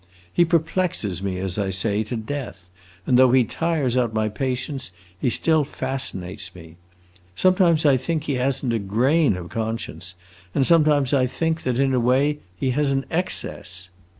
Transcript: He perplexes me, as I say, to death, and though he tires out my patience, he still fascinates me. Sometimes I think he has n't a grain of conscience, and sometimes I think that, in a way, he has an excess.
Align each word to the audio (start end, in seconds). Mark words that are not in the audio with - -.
He 0.33 0.45
perplexes 0.45 1.21
me, 1.21 1.37
as 1.37 1.59
I 1.59 1.69
say, 1.69 2.01
to 2.05 2.15
death, 2.15 2.71
and 3.05 3.19
though 3.19 3.31
he 3.33 3.43
tires 3.43 3.95
out 3.95 4.15
my 4.15 4.29
patience, 4.29 4.89
he 5.15 5.29
still 5.29 5.63
fascinates 5.63 6.55
me. 6.55 6.77
Sometimes 7.35 7.85
I 7.85 7.97
think 7.97 8.23
he 8.23 8.33
has 8.33 8.65
n't 8.65 8.73
a 8.73 8.79
grain 8.79 9.37
of 9.37 9.49
conscience, 9.49 10.15
and 10.55 10.65
sometimes 10.65 11.13
I 11.13 11.27
think 11.27 11.61
that, 11.61 11.77
in 11.77 11.93
a 11.93 11.99
way, 11.99 12.39
he 12.57 12.71
has 12.71 12.91
an 12.93 13.05
excess. 13.11 13.91